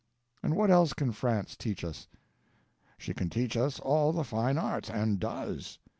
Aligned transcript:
And 0.41 0.55
what 0.55 0.71
else 0.71 0.93
can 0.93 1.11
France 1.11 1.55
teach 1.55 1.83
us? 1.83 2.07
She 2.97 3.13
can 3.13 3.29
teach 3.29 3.55
us 3.55 3.79
all 3.79 4.11
the 4.11 4.23
fine 4.23 4.57
arts 4.57 4.89
and 4.89 5.19
does. 5.19 5.77